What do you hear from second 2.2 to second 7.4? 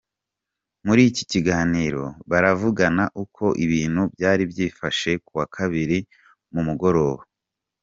baravugana uko ibintu byari byifashe kuwa kabiri ku mugoroba.